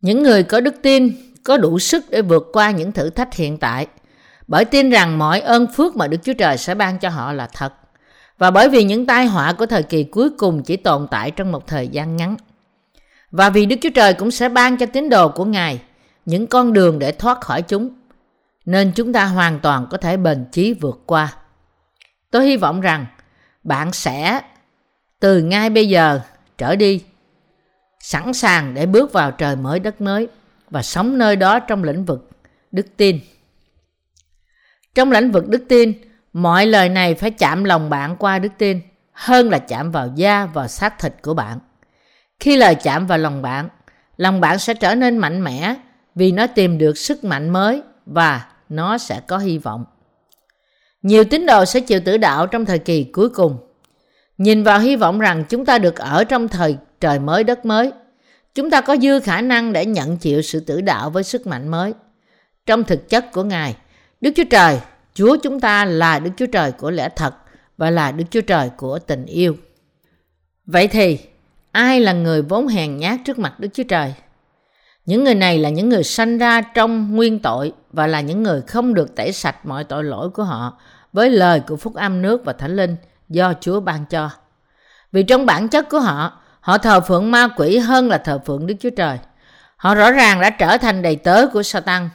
[0.00, 1.12] Những người có đức tin
[1.44, 3.86] có đủ sức để vượt qua những thử thách hiện tại
[4.46, 7.48] bởi tin rằng mọi ơn phước mà Đức Chúa Trời sẽ ban cho họ là
[7.52, 7.72] thật
[8.38, 11.52] và bởi vì những tai họa của thời kỳ cuối cùng chỉ tồn tại trong
[11.52, 12.36] một thời gian ngắn.
[13.30, 15.80] Và vì Đức Chúa Trời cũng sẽ ban cho tín đồ của Ngài
[16.30, 17.90] những con đường để thoát khỏi chúng,
[18.64, 21.32] nên chúng ta hoàn toàn có thể bền chí vượt qua.
[22.30, 23.06] Tôi hy vọng rằng
[23.62, 24.40] bạn sẽ
[25.20, 26.20] từ ngay bây giờ
[26.58, 27.04] trở đi
[28.00, 30.28] sẵn sàng để bước vào trời mới đất mới
[30.70, 32.30] và sống nơi đó trong lĩnh vực
[32.72, 33.20] đức tin.
[34.94, 35.92] Trong lĩnh vực đức tin,
[36.32, 38.80] mọi lời này phải chạm lòng bạn qua đức tin
[39.12, 41.58] hơn là chạm vào da và xác thịt của bạn.
[42.40, 43.68] Khi lời chạm vào lòng bạn,
[44.16, 45.74] lòng bạn sẽ trở nên mạnh mẽ
[46.14, 49.84] vì nó tìm được sức mạnh mới và nó sẽ có hy vọng.
[51.02, 53.56] Nhiều tín đồ sẽ chịu tử đạo trong thời kỳ cuối cùng.
[54.38, 57.92] Nhìn vào hy vọng rằng chúng ta được ở trong thời trời mới đất mới.
[58.54, 61.68] Chúng ta có dư khả năng để nhận chịu sự tử đạo với sức mạnh
[61.68, 61.94] mới.
[62.66, 63.76] Trong thực chất của Ngài,
[64.20, 64.80] Đức Chúa Trời,
[65.14, 67.34] Chúa chúng ta là Đức Chúa Trời của lẽ thật
[67.76, 69.56] và là Đức Chúa Trời của tình yêu.
[70.66, 71.18] Vậy thì,
[71.72, 74.14] ai là người vốn hèn nhát trước mặt Đức Chúa Trời?
[75.06, 78.62] Những người này là những người sanh ra trong nguyên tội và là những người
[78.62, 80.78] không được tẩy sạch mọi tội lỗi của họ
[81.12, 82.96] với lời của phúc âm nước và thánh linh
[83.28, 84.30] do Chúa ban cho.
[85.12, 88.66] Vì trong bản chất của họ, họ thờ phượng ma quỷ hơn là thờ phượng
[88.66, 89.18] Đức Chúa Trời.
[89.76, 92.08] Họ rõ ràng đã trở thành đầy tớ của Satan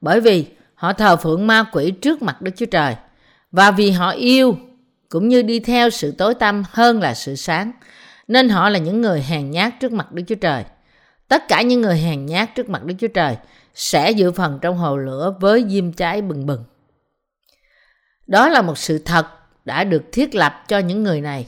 [0.00, 2.96] bởi vì họ thờ phượng ma quỷ trước mặt Đức Chúa Trời
[3.52, 4.56] và vì họ yêu
[5.08, 7.72] cũng như đi theo sự tối tăm hơn là sự sáng
[8.28, 10.64] nên họ là những người hèn nhát trước mặt Đức Chúa Trời.
[11.30, 13.36] Tất cả những người hèn nhát trước mặt Đức Chúa Trời
[13.74, 16.64] sẽ dự phần trong hồ lửa với diêm cháy bừng bừng.
[18.26, 19.26] Đó là một sự thật
[19.64, 21.46] đã được thiết lập cho những người này.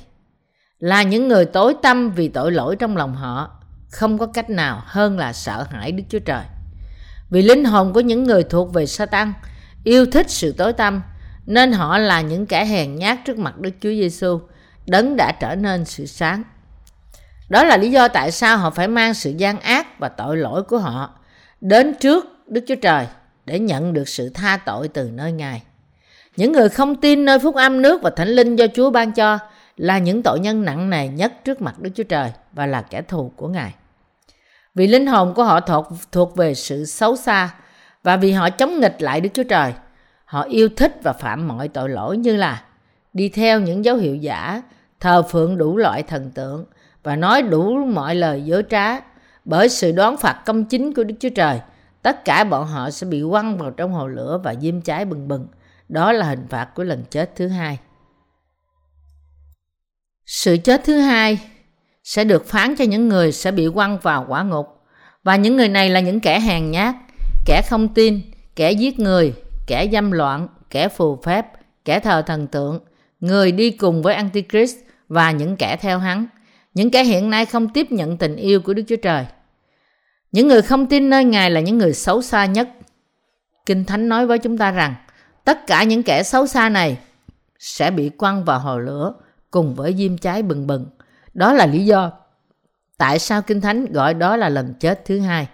[0.78, 3.50] Là những người tối tâm vì tội lỗi trong lòng họ,
[3.90, 6.44] không có cách nào hơn là sợ hãi Đức Chúa Trời.
[7.30, 9.32] Vì linh hồn của những người thuộc về Satan
[9.84, 11.02] yêu thích sự tối tâm,
[11.46, 14.40] nên họ là những kẻ hèn nhát trước mặt Đức Chúa Giêsu,
[14.86, 16.42] đấng đã trở nên sự sáng.
[17.52, 20.62] Đó là lý do tại sao họ phải mang sự gian ác và tội lỗi
[20.62, 21.10] của họ
[21.60, 23.06] đến trước Đức Chúa Trời
[23.44, 25.62] để nhận được sự tha tội từ nơi Ngài.
[26.36, 29.38] Những người không tin nơi phúc âm nước và thánh linh do Chúa ban cho
[29.76, 33.02] là những tội nhân nặng nề nhất trước mặt Đức Chúa Trời và là kẻ
[33.02, 33.74] thù của Ngài.
[34.74, 37.54] Vì linh hồn của họ thuộc, thuộc về sự xấu xa
[38.02, 39.72] và vì họ chống nghịch lại Đức Chúa Trời,
[40.24, 42.62] họ yêu thích và phạm mọi tội lỗi như là
[43.12, 44.62] đi theo những dấu hiệu giả,
[45.00, 46.64] thờ phượng đủ loại thần tượng,
[47.02, 49.00] và nói đủ mọi lời dối trá
[49.44, 51.60] bởi sự đoán phạt công chính của Đức Chúa Trời.
[52.02, 55.28] Tất cả bọn họ sẽ bị quăng vào trong hồ lửa và diêm cháy bừng
[55.28, 55.46] bừng.
[55.88, 57.78] Đó là hình phạt của lần chết thứ hai.
[60.26, 61.38] Sự chết thứ hai
[62.04, 64.66] sẽ được phán cho những người sẽ bị quăng vào quả ngục.
[65.22, 66.94] Và những người này là những kẻ hèn nhát,
[67.46, 68.20] kẻ không tin,
[68.56, 69.34] kẻ giết người,
[69.66, 71.46] kẻ dâm loạn, kẻ phù phép,
[71.84, 72.80] kẻ thờ thần tượng,
[73.20, 74.76] người đi cùng với Antichrist
[75.08, 76.26] và những kẻ theo hắn–
[76.74, 79.26] những kẻ hiện nay không tiếp nhận tình yêu của Đức Chúa Trời.
[80.32, 82.68] Những người không tin nơi Ngài là những người xấu xa nhất.
[83.66, 84.94] Kinh Thánh nói với chúng ta rằng
[85.44, 86.98] tất cả những kẻ xấu xa này
[87.58, 89.14] sẽ bị quăng vào hồ lửa
[89.50, 90.86] cùng với diêm cháy bừng bừng.
[91.34, 92.12] Đó là lý do
[92.98, 95.48] tại sao Kinh Thánh gọi đó là lần chết thứ hai.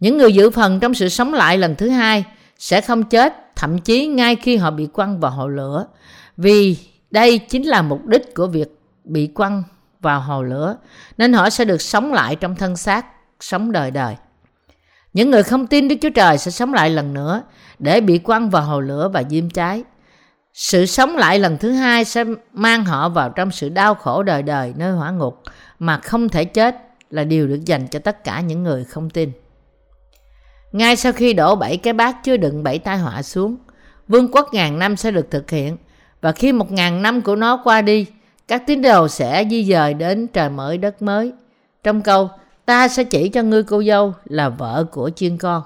[0.00, 2.24] Những người dự phần trong sự sống lại lần thứ hai
[2.58, 5.86] sẽ không chết, thậm chí ngay khi họ bị quăng vào hồ lửa,
[6.36, 6.76] vì
[7.10, 8.68] đây chính là mục đích của việc
[9.04, 9.62] bị quăng
[10.00, 10.76] vào hồ lửa,
[11.18, 13.06] nên họ sẽ được sống lại trong thân xác,
[13.40, 14.16] sống đời đời.
[15.12, 17.42] Những người không tin Đức Chúa Trời sẽ sống lại lần nữa
[17.78, 19.84] để bị quăng vào hồ lửa và diêm cháy.
[20.52, 24.42] Sự sống lại lần thứ hai sẽ mang họ vào trong sự đau khổ đời
[24.42, 25.42] đời nơi hỏa ngục
[25.78, 26.76] mà không thể chết
[27.10, 29.32] là điều được dành cho tất cả những người không tin.
[30.72, 33.56] Ngay sau khi đổ bảy cái bát chứa đựng bảy tai họa xuống,
[34.08, 35.76] vương quốc ngàn năm sẽ được thực hiện
[36.20, 38.06] và khi một ngàn năm của nó qua đi,
[38.48, 41.32] các tín đồ sẽ di dời đến trời mới đất mới.
[41.82, 42.30] Trong câu,
[42.64, 45.62] ta sẽ chỉ cho ngươi cô dâu là vợ của chiên con.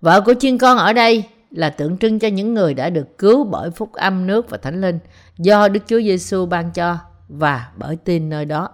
[0.00, 3.44] Vợ của chiên con ở đây là tượng trưng cho những người đã được cứu
[3.44, 4.98] bởi phúc âm nước và thánh linh
[5.38, 8.68] do Đức Chúa Giêsu ban cho và bởi tin nơi đó.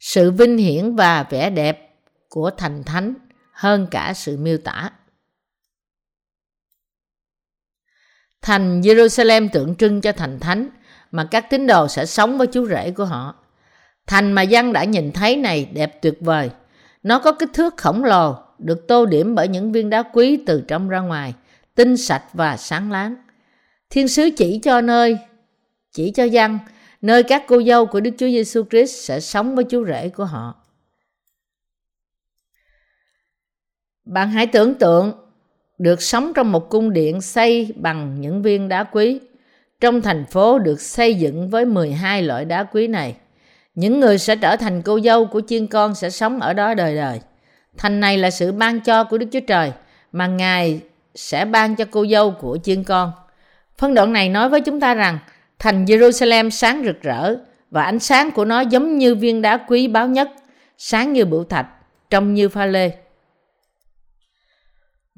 [0.00, 1.96] Sự vinh hiển và vẻ đẹp
[2.28, 3.14] của thành thánh
[3.52, 4.90] hơn cả sự miêu tả.
[8.42, 10.68] Thành Jerusalem tượng trưng cho thành thánh
[11.10, 13.34] mà các tín đồ sẽ sống với chú rể của họ.
[14.06, 16.50] Thành mà dân đã nhìn thấy này đẹp tuyệt vời.
[17.02, 20.62] Nó có kích thước khổng lồ, được tô điểm bởi những viên đá quý từ
[20.68, 21.34] trong ra ngoài,
[21.74, 23.16] tinh sạch và sáng láng.
[23.90, 25.18] Thiên sứ chỉ cho nơi,
[25.92, 26.58] chỉ cho dân,
[27.00, 30.24] nơi các cô dâu của Đức Chúa Giêsu Christ sẽ sống với chú rể của
[30.24, 30.54] họ.
[34.04, 35.12] Bạn hãy tưởng tượng
[35.80, 39.20] được sống trong một cung điện xây bằng những viên đá quý.
[39.80, 43.14] Trong thành phố được xây dựng với 12 loại đá quý này.
[43.74, 46.96] Những người sẽ trở thành cô dâu của chiên con sẽ sống ở đó đời
[46.96, 47.20] đời.
[47.76, 49.72] Thành này là sự ban cho của Đức Chúa Trời
[50.12, 50.80] mà Ngài
[51.14, 53.12] sẽ ban cho cô dâu của chiên con.
[53.78, 55.18] Phân đoạn này nói với chúng ta rằng
[55.58, 57.34] thành Jerusalem sáng rực rỡ
[57.70, 60.30] và ánh sáng của nó giống như viên đá quý báu nhất,
[60.78, 61.66] sáng như bửu thạch,
[62.10, 62.90] trông như pha lê.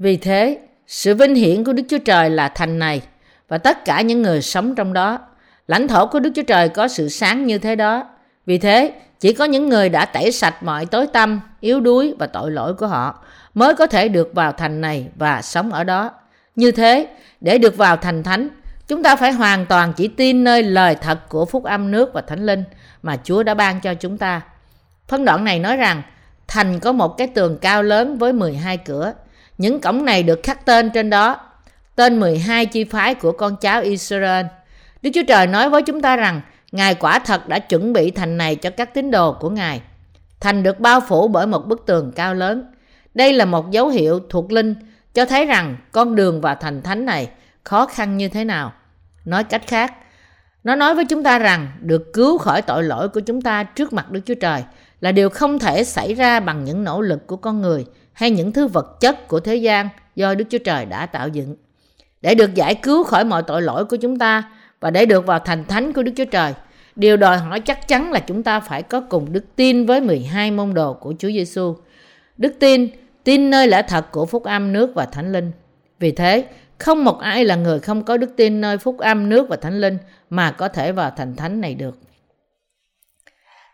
[0.02, 3.02] Vì thế, sự vinh hiển của Đức Chúa Trời là thành này
[3.48, 5.18] và tất cả những người sống trong đó.
[5.66, 8.04] Lãnh thổ của Đức Chúa Trời có sự sáng như thế đó.
[8.46, 12.26] Vì thế, chỉ có những người đã tẩy sạch mọi tối tâm, yếu đuối và
[12.26, 16.10] tội lỗi của họ mới có thể được vào thành này và sống ở đó.
[16.56, 17.06] Như thế,
[17.40, 18.48] để được vào thành thánh,
[18.88, 22.20] chúng ta phải hoàn toàn chỉ tin nơi lời thật của phúc âm nước và
[22.20, 22.64] thánh linh
[23.02, 24.40] mà Chúa đã ban cho chúng ta.
[25.08, 26.02] Phân đoạn này nói rằng,
[26.48, 29.12] thành có một cái tường cao lớn với 12 cửa.
[29.62, 31.40] Những cổng này được khắc tên trên đó,
[31.96, 34.46] tên 12 chi phái của con cháu Israel.
[35.02, 36.40] Đức Chúa Trời nói với chúng ta rằng,
[36.72, 39.80] Ngài quả thật đã chuẩn bị thành này cho các tín đồ của Ngài.
[40.40, 42.64] Thành được bao phủ bởi một bức tường cao lớn.
[43.14, 44.74] Đây là một dấu hiệu thuộc linh
[45.14, 47.28] cho thấy rằng con đường vào thành thánh này
[47.64, 48.72] khó khăn như thế nào.
[49.24, 49.94] Nói cách khác,
[50.64, 53.92] nó nói với chúng ta rằng được cứu khỏi tội lỗi của chúng ta trước
[53.92, 54.62] mặt Đức Chúa Trời
[55.00, 58.52] là điều không thể xảy ra bằng những nỗ lực của con người hay những
[58.52, 61.56] thứ vật chất của thế gian do Đức Chúa Trời đã tạo dựng.
[62.20, 64.42] Để được giải cứu khỏi mọi tội lỗi của chúng ta
[64.80, 66.54] và để được vào thành thánh của Đức Chúa Trời,
[66.96, 70.50] điều đòi hỏi chắc chắn là chúng ta phải có cùng đức tin với 12
[70.50, 71.76] môn đồ của Chúa Giêsu.
[72.38, 72.88] Đức tin,
[73.24, 75.52] tin nơi lẽ thật của phúc âm nước và thánh linh.
[75.98, 76.44] Vì thế,
[76.78, 79.80] không một ai là người không có đức tin nơi phúc âm nước và thánh
[79.80, 79.98] linh
[80.30, 81.98] mà có thể vào thành thánh này được.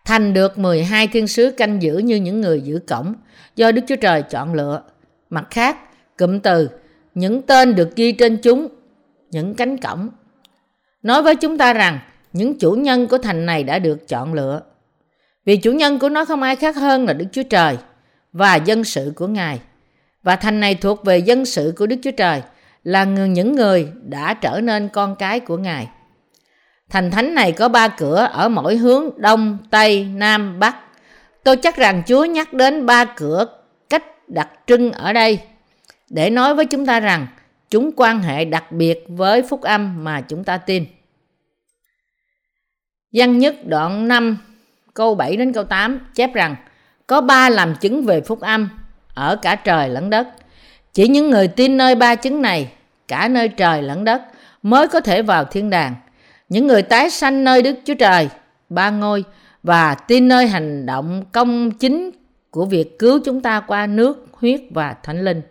[0.09, 3.15] Thành được 12 thiên sứ canh giữ như những người giữ cổng
[3.57, 4.83] do Đức Chúa Trời chọn lựa.
[5.31, 5.77] Mặt khác,
[6.19, 6.69] cụm từ
[7.15, 8.69] những tên được ghi trên chúng,
[9.31, 10.09] những cánh cổng.
[11.03, 11.99] Nói với chúng ta rằng
[12.33, 14.61] những chủ nhân của thành này đã được chọn lựa.
[15.45, 17.77] Vì chủ nhân của nó không ai khác hơn là Đức Chúa Trời
[18.33, 19.61] và dân sự của Ngài.
[20.23, 22.43] Và thành này thuộc về dân sự của Đức Chúa Trời
[22.85, 25.89] là người, những người đã trở nên con cái của Ngài.
[26.91, 30.77] Thành thánh này có ba cửa ở mỗi hướng Đông, Tây, Nam, Bắc.
[31.45, 33.47] Tôi chắc rằng Chúa nhắc đến ba cửa
[33.91, 35.39] cách đặc trưng ở đây
[36.11, 37.27] để nói với chúng ta rằng
[37.71, 40.87] chúng quan hệ đặc biệt với phúc âm mà chúng ta tin.
[43.13, 44.39] Văn nhất đoạn 5
[44.95, 46.57] câu 7 đến câu 8 chép rằng
[47.07, 48.69] có ba làm chứng về phúc âm
[49.15, 50.29] ở cả trời lẫn đất.
[50.93, 52.73] Chỉ những người tin nơi ba chứng này,
[53.09, 54.23] cả nơi trời lẫn đất,
[54.63, 55.95] mới có thể vào thiên đàng.
[56.49, 58.29] Những người tái sanh nơi Đức Chúa Trời,
[58.69, 59.25] ba ngôi,
[59.63, 62.11] và tin nơi hành động công chính
[62.51, 65.43] của việc cứu chúng ta qua nước, huyết và thánh linh.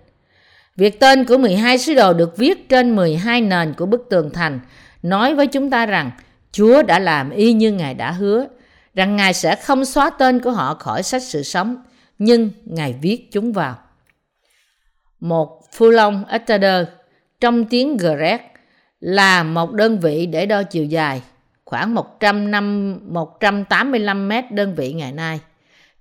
[0.75, 4.59] Việc tên của 12 sứ đồ được viết trên 12 nền của bức tường thành,
[5.03, 6.11] nói với chúng ta rằng
[6.51, 8.47] Chúa đã làm y như Ngài đã hứa,
[8.95, 11.83] rằng Ngài sẽ không xóa tên của họ khỏi sách sự sống,
[12.19, 13.75] nhưng Ngài viết chúng vào.
[15.19, 16.87] Một phu long Etader
[17.39, 18.41] trong tiếng Grec
[18.99, 21.21] là một đơn vị để đo chiều dài,
[21.65, 25.39] khoảng 100 năm, 185 mét đơn vị ngày nay.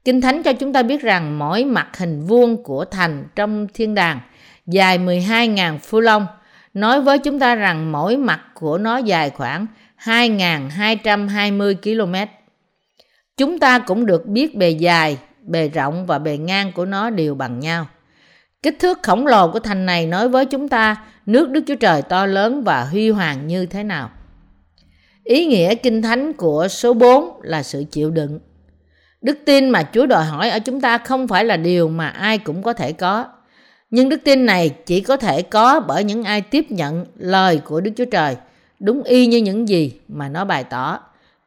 [0.04, 3.94] Kinh Thánh cho chúng ta biết rằng mỗi mặt hình vuông của thành trong thiên
[3.94, 4.20] đàng
[4.66, 6.26] dài 12.000 phu long,
[6.74, 9.66] nói với chúng ta rằng mỗi mặt của nó dài khoảng
[10.04, 12.14] 2.220 km.
[13.36, 17.34] Chúng ta cũng được biết bề dài, bề rộng và bề ngang của nó đều
[17.34, 17.86] bằng nhau.
[18.62, 20.96] Kích thước khổng lồ của thành này nói với chúng ta
[21.26, 24.10] nước Đức Chúa Trời to lớn và huy hoàng như thế nào.
[25.24, 28.38] Ý nghĩa kinh thánh của số 4 là sự chịu đựng.
[29.22, 32.38] Đức tin mà Chúa đòi hỏi ở chúng ta không phải là điều mà ai
[32.38, 33.26] cũng có thể có.
[33.90, 37.80] Nhưng đức tin này chỉ có thể có bởi những ai tiếp nhận lời của
[37.80, 38.36] Đức Chúa Trời,
[38.80, 41.00] đúng y như những gì mà nó bày tỏ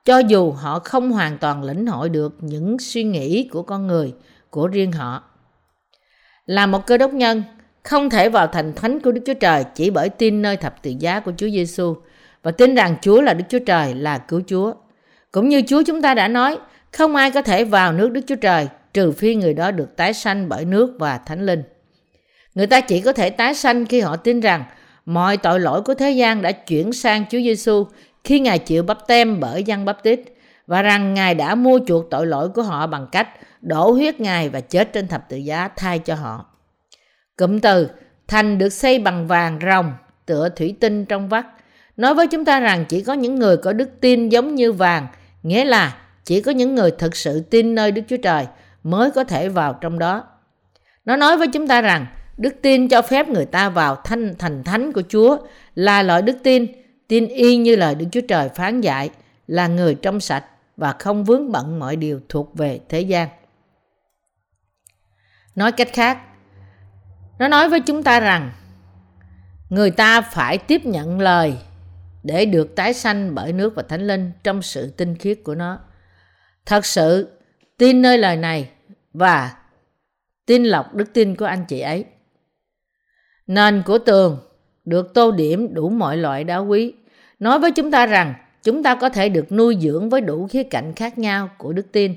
[0.06, 4.14] cho dù họ không hoàn toàn lĩnh hội được những suy nghĩ của con người,
[4.50, 5.24] của riêng họ
[6.46, 7.44] là một cơ đốc nhân
[7.84, 10.94] không thể vào thành thánh của Đức Chúa Trời chỉ bởi tin nơi thập tự
[11.00, 11.96] giá của Chúa Giêsu
[12.44, 14.74] và tin rằng Chúa là Đức Chúa Trời là cứu Chúa.
[15.32, 16.58] Cũng như Chúa chúng ta đã nói,
[16.92, 20.14] không ai có thể vào nước Đức Chúa Trời trừ phi người đó được tái
[20.14, 21.64] sanh bởi nước và thánh linh.
[22.56, 24.64] Người ta chỉ có thể tái sanh khi họ tin rằng
[25.06, 27.88] mọi tội lỗi của thế gian đã chuyển sang Chúa Giêsu
[28.24, 30.20] khi Ngài chịu bắp tem bởi dân bắp tít
[30.68, 33.28] và rằng Ngài đã mua chuộc tội lỗi của họ bằng cách
[33.62, 36.49] đổ huyết Ngài và chết trên thập tự giá thay cho họ.
[37.40, 37.90] Cụm từ
[38.28, 39.94] thành được xây bằng vàng rồng
[40.26, 41.46] tựa thủy tinh trong vắt
[41.98, 45.08] nói với chúng ta rằng chỉ có những người có đức tin giống như vàng,
[45.44, 48.48] nghĩa là chỉ có những người thực sự tin nơi Đức Chúa Trời
[48.84, 50.24] mới có thể vào trong đó.
[51.06, 52.06] Nó nói với chúng ta rằng
[52.38, 55.38] đức tin cho phép người ta vào thanh thành thánh của Chúa
[55.76, 56.66] là loại đức tin,
[57.08, 59.10] tin y như lời Đức Chúa Trời phán dạy,
[59.48, 60.46] là người trong sạch
[60.78, 63.30] và không vướng bận mọi điều thuộc về thế gian.
[65.56, 66.18] Nói cách khác,
[67.40, 68.52] nó nói với chúng ta rằng
[69.70, 71.58] người ta phải tiếp nhận lời
[72.24, 75.80] để được tái sanh bởi nước và thánh linh trong sự tinh khiết của nó.
[76.66, 77.30] Thật sự
[77.78, 78.70] tin nơi lời này
[79.14, 79.56] và
[80.46, 82.06] tin lọc đức tin của anh chị ấy.
[83.48, 84.38] Nền của tường
[84.86, 86.94] được tô điểm đủ mọi loại đá quý,
[87.40, 90.64] nói với chúng ta rằng chúng ta có thể được nuôi dưỡng với đủ khía
[90.64, 92.16] cạnh khác nhau của đức tin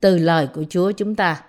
[0.00, 1.42] từ lời của Chúa chúng ta.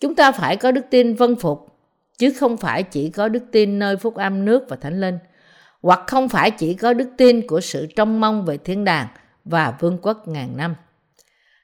[0.00, 1.71] Chúng ta phải có đức tin vân phục,
[2.18, 5.18] chứ không phải chỉ có đức tin nơi phúc âm nước và thánh linh,
[5.82, 9.06] hoặc không phải chỉ có đức tin của sự trông mong về thiên đàng
[9.44, 10.74] và vương quốc ngàn năm.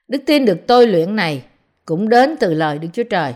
[0.09, 1.45] Đức tin được tôi luyện này
[1.85, 3.35] cũng đến từ lời Đức Chúa Trời,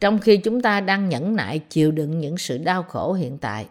[0.00, 3.66] trong khi chúng ta đang nhẫn nại chịu đựng những sự đau khổ hiện tại.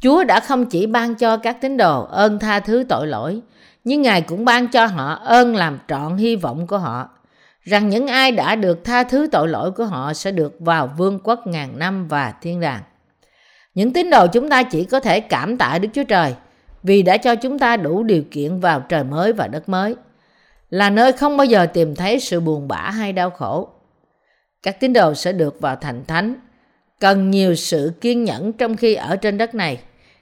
[0.00, 3.40] Chúa đã không chỉ ban cho các tín đồ ơn tha thứ tội lỗi,
[3.84, 7.15] nhưng Ngài cũng ban cho họ ơn làm trọn hy vọng của họ,
[7.66, 11.18] rằng những ai đã được tha thứ tội lỗi của họ sẽ được vào vương
[11.24, 12.82] quốc ngàn năm và thiên đàng.
[13.74, 16.34] Những tín đồ chúng ta chỉ có thể cảm tạ Đức Chúa Trời
[16.82, 19.96] vì đã cho chúng ta đủ điều kiện vào trời mới và đất mới,
[20.70, 23.68] là nơi không bao giờ tìm thấy sự buồn bã hay đau khổ.
[24.62, 26.34] Các tín đồ sẽ được vào thành thánh,
[27.00, 29.78] cần nhiều sự kiên nhẫn trong khi ở trên đất này,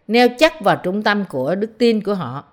[0.09, 2.44] neo chắc vào trung tâm của đức tin của họ.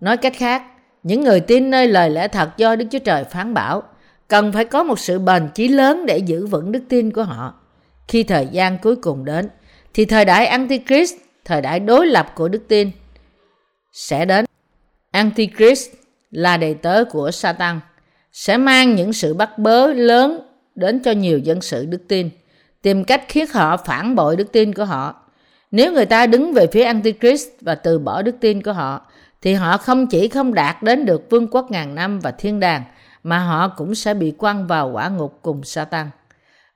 [0.00, 0.62] Nói cách khác,
[1.02, 3.82] những người tin nơi lời lẽ thật do Đức Chúa Trời phán bảo
[4.28, 7.54] cần phải có một sự bền chí lớn để giữ vững đức tin của họ.
[8.08, 9.48] Khi thời gian cuối cùng đến,
[9.94, 12.90] thì thời đại Antichrist, thời đại đối lập của đức tin,
[13.92, 14.44] sẽ đến.
[15.10, 15.90] Antichrist
[16.30, 17.80] là đầy tớ của Satan,
[18.32, 20.40] sẽ mang những sự bắt bớ lớn
[20.74, 22.30] đến cho nhiều dân sự đức tin,
[22.82, 25.14] tìm cách khiến họ phản bội đức tin của họ.
[25.70, 29.09] Nếu người ta đứng về phía Antichrist và từ bỏ đức tin của họ,
[29.42, 32.82] thì họ không chỉ không đạt đến được vương quốc ngàn năm và thiên đàng,
[33.22, 36.06] mà họ cũng sẽ bị quăng vào quả ngục cùng Satan.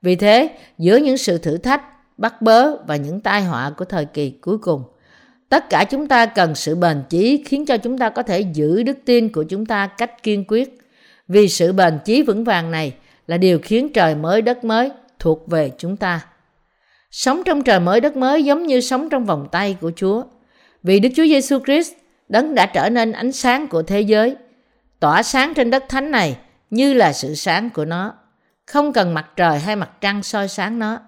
[0.01, 1.81] Vì thế, giữa những sự thử thách,
[2.17, 4.83] bắt bớ và những tai họa của thời kỳ cuối cùng,
[5.49, 8.83] tất cả chúng ta cần sự bền chí khiến cho chúng ta có thể giữ
[8.83, 10.79] đức tin của chúng ta cách kiên quyết.
[11.27, 12.93] Vì sự bền chí vững vàng này
[13.27, 16.25] là điều khiến trời mới đất mới thuộc về chúng ta.
[17.11, 20.23] Sống trong trời mới đất mới giống như sống trong vòng tay của Chúa.
[20.83, 21.93] Vì Đức Chúa Giêsu Christ
[22.29, 24.35] đấng đã trở nên ánh sáng của thế giới,
[24.99, 26.37] tỏa sáng trên đất thánh này
[26.69, 28.13] như là sự sáng của nó,
[28.65, 30.99] không cần mặt trời hay mặt trăng soi sáng nó.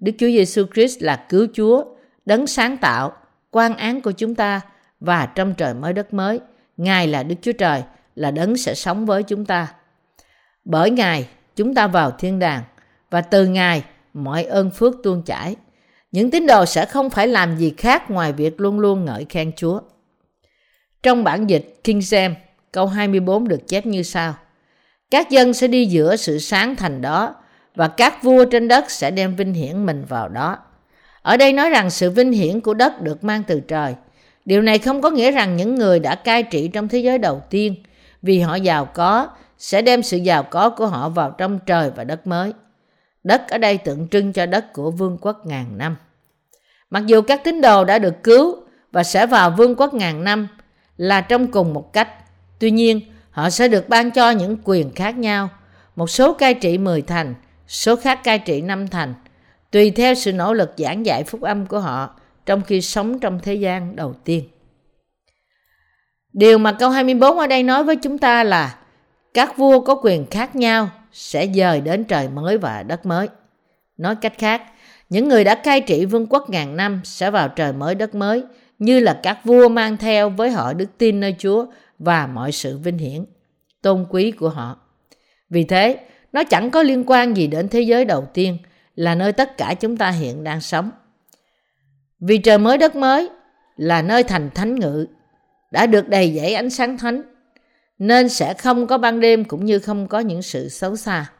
[0.00, 1.84] Đức Chúa Giêsu Christ là cứu Chúa,
[2.24, 3.12] đấng sáng tạo,
[3.50, 4.60] quan án của chúng ta
[5.00, 6.40] và trong trời mới đất mới,
[6.76, 7.82] Ngài là Đức Chúa Trời,
[8.14, 9.74] là đấng sẽ sống với chúng ta.
[10.64, 12.62] Bởi Ngài, chúng ta vào thiên đàng
[13.10, 15.56] và từ Ngài mọi ơn phước tuôn chảy.
[16.12, 19.52] Những tín đồ sẽ không phải làm gì khác ngoài việc luôn luôn ngợi khen
[19.56, 19.80] Chúa.
[21.02, 22.34] Trong bản dịch King James,
[22.72, 24.34] câu 24 được chép như sau.
[25.10, 27.34] Các dân sẽ đi giữa sự sáng thành đó
[27.74, 30.58] và các vua trên đất sẽ đem vinh hiển mình vào đó.
[31.22, 33.94] Ở đây nói rằng sự vinh hiển của đất được mang từ trời.
[34.44, 37.42] Điều này không có nghĩa rằng những người đã cai trị trong thế giới đầu
[37.50, 37.74] tiên
[38.22, 42.04] vì họ giàu có sẽ đem sự giàu có của họ vào trong trời và
[42.04, 42.52] đất mới.
[43.24, 45.96] Đất ở đây tượng trưng cho đất của vương quốc ngàn năm.
[46.90, 48.56] Mặc dù các tín đồ đã được cứu
[48.92, 50.48] và sẽ vào vương quốc ngàn năm
[51.00, 52.08] là trong cùng một cách,
[52.58, 55.48] tuy nhiên họ sẽ được ban cho những quyền khác nhau.
[55.96, 57.34] Một số cai trị 10 thành,
[57.68, 59.14] số khác cai trị 5 thành,
[59.70, 63.40] tùy theo sự nỗ lực giảng dạy phúc âm của họ trong khi sống trong
[63.42, 64.44] thế gian đầu tiên.
[66.32, 68.78] Điều mà câu 24 ở đây nói với chúng ta là
[69.34, 73.28] các vua có quyền khác nhau sẽ dời đến trời mới và đất mới.
[73.96, 74.62] Nói cách khác,
[75.10, 78.44] những người đã cai trị vương quốc ngàn năm sẽ vào trời mới đất mới
[78.80, 81.66] như là các vua mang theo với họ đức tin nơi Chúa
[81.98, 83.24] và mọi sự vinh hiển,
[83.82, 84.80] tôn quý của họ.
[85.50, 86.00] Vì thế,
[86.32, 88.58] nó chẳng có liên quan gì đến thế giới đầu tiên
[88.94, 90.90] là nơi tất cả chúng ta hiện đang sống.
[92.20, 93.28] Vì trời mới đất mới
[93.76, 95.06] là nơi thành thánh ngự,
[95.70, 97.22] đã được đầy dẫy ánh sáng thánh,
[97.98, 101.30] nên sẽ không có ban đêm cũng như không có những sự xấu xa.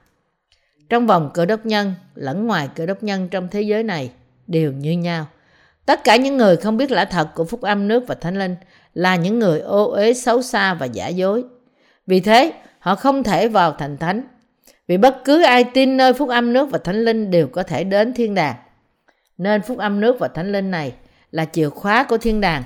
[0.89, 4.13] Trong vòng cơ đốc nhân lẫn ngoài cơ đốc nhân trong thế giới này
[4.47, 5.27] đều như nhau.
[5.91, 8.57] Tất cả những người không biết lẽ thật của phúc âm nước và thánh linh
[8.95, 11.45] là những người ô uế xấu xa và giả dối.
[12.07, 14.23] Vì thế, họ không thể vào thành thánh.
[14.89, 17.85] Vì bất cứ ai tin nơi phúc âm nước và thánh linh đều có thể
[17.85, 18.55] đến thiên đàng.
[19.39, 20.93] Nên phúc âm nước và thánh linh này
[21.31, 22.63] là chìa khóa của thiên đàng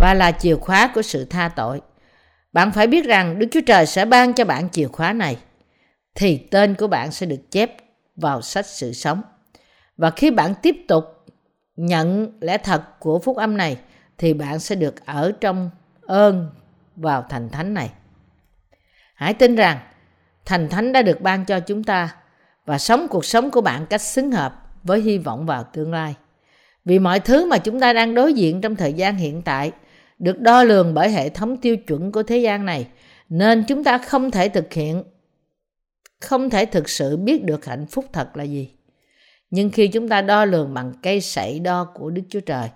[0.00, 1.80] và là chìa khóa của sự tha tội.
[2.52, 5.36] Bạn phải biết rằng Đức Chúa Trời sẽ ban cho bạn chìa khóa này
[6.14, 7.76] thì tên của bạn sẽ được chép
[8.16, 9.22] vào sách sự sống.
[9.96, 11.04] Và khi bạn tiếp tục
[11.78, 13.78] nhận lẽ thật của phúc âm này,
[14.18, 15.70] thì bạn sẽ được ở trong
[16.02, 16.50] ơn
[16.96, 17.90] vào thành thánh này.
[19.14, 19.78] Hãy tin rằng,
[20.44, 22.14] thành thánh đã được ban cho chúng ta
[22.66, 26.14] và sống cuộc sống của bạn cách xứng hợp với hy vọng vào tương lai.
[26.84, 29.72] Vì mọi thứ mà chúng ta đang đối diện trong thời gian hiện tại
[30.18, 32.86] được đo lường bởi hệ thống tiêu chuẩn của thế gian này,
[33.28, 35.02] nên chúng ta không thể thực hiện,
[36.20, 38.77] không thể thực sự biết được hạnh phúc thật là gì.
[39.50, 42.68] Nhưng khi chúng ta đo lường bằng cây sậy đo của Đức Chúa Trời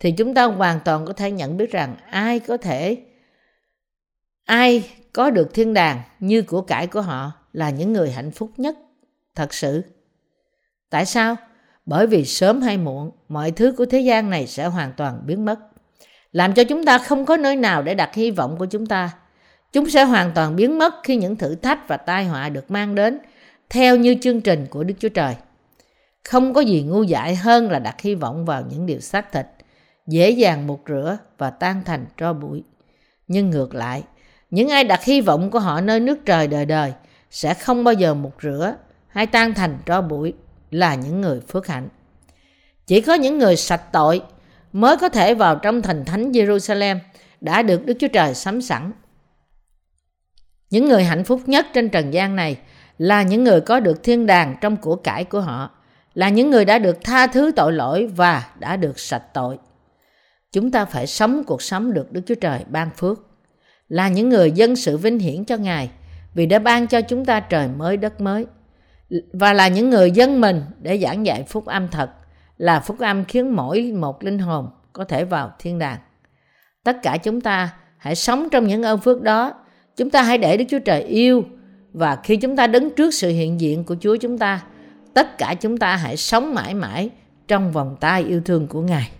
[0.00, 2.96] thì chúng ta hoàn toàn có thể nhận biết rằng ai có thể
[4.44, 8.50] ai có được thiên đàng như của cải của họ là những người hạnh phúc
[8.56, 8.76] nhất
[9.34, 9.82] thật sự.
[10.90, 11.36] Tại sao?
[11.86, 15.44] Bởi vì sớm hay muộn, mọi thứ của thế gian này sẽ hoàn toàn biến
[15.44, 15.58] mất.
[16.32, 19.10] Làm cho chúng ta không có nơi nào để đặt hy vọng của chúng ta.
[19.72, 22.94] Chúng sẽ hoàn toàn biến mất khi những thử thách và tai họa được mang
[22.94, 23.18] đến
[23.70, 25.34] theo như chương trình của Đức Chúa Trời.
[26.28, 29.46] Không có gì ngu dại hơn là đặt hy vọng vào những điều xác thịt,
[30.06, 32.64] dễ dàng một rửa và tan thành tro bụi.
[33.28, 34.02] Nhưng ngược lại,
[34.50, 36.92] những ai đặt hy vọng của họ nơi nước trời đời đời
[37.30, 38.76] sẽ không bao giờ một rửa
[39.08, 40.34] hay tan thành tro bụi
[40.70, 41.88] là những người phước hạnh.
[42.86, 44.22] Chỉ có những người sạch tội
[44.72, 46.98] mới có thể vào trong thành thánh Jerusalem
[47.40, 48.92] đã được Đức Chúa Trời sắm sẵn.
[50.70, 52.56] Những người hạnh phúc nhất trên trần gian này
[52.98, 55.70] là những người có được thiên đàng trong của cải của họ,
[56.16, 59.58] là những người đã được tha thứ tội lỗi và đã được sạch tội.
[60.52, 63.20] Chúng ta phải sống cuộc sống được Đức Chúa Trời ban phước,
[63.88, 65.90] là những người dân sự vinh hiển cho Ngài
[66.34, 68.46] vì đã ban cho chúng ta trời mới đất mới
[69.32, 72.10] và là những người dân mình để giảng dạy phúc âm thật
[72.58, 75.98] là phúc âm khiến mỗi một linh hồn có thể vào thiên đàng.
[76.84, 79.54] Tất cả chúng ta hãy sống trong những ơn phước đó.
[79.96, 81.44] Chúng ta hãy để Đức Chúa Trời yêu
[81.92, 84.62] và khi chúng ta đứng trước sự hiện diện của Chúa chúng ta,
[85.16, 87.10] tất cả chúng ta hãy sống mãi mãi
[87.48, 89.10] trong vòng tay yêu thương của Ngài.